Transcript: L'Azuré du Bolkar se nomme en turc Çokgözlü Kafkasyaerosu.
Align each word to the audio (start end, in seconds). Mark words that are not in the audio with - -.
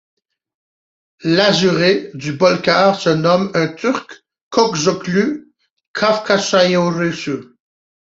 L'Azuré 1.25 2.09
du 2.15 2.33
Bolkar 2.33 2.99
se 2.99 3.11
nomme 3.11 3.51
en 3.53 3.67
turc 3.77 4.09
Çokgözlü 4.51 5.53
Kafkasyaerosu. 5.97 7.37